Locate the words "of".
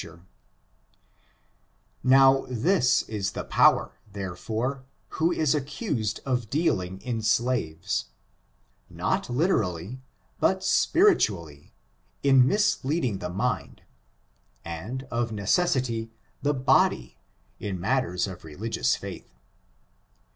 6.25-6.49, 15.11-15.31, 18.25-18.43